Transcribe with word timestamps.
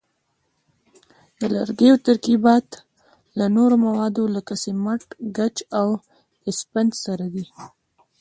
د 1.39 1.41
لرګیو 1.55 1.95
ترکیبات 2.07 2.67
له 3.37 3.45
نورو 3.55 3.75
موادو 3.85 4.23
لکه 4.35 4.53
سمنټ، 4.63 5.03
ګچ 5.37 5.57
او 5.79 5.87
اسفنج 6.49 6.91
سره 7.05 7.25
دي. 7.33 7.45